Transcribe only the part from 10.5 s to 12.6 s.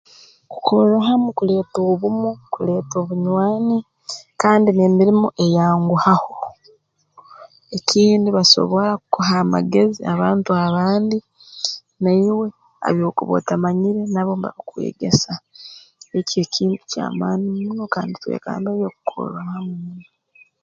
abandi naiwe